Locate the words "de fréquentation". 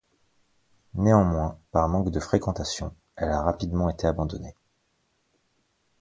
2.09-2.91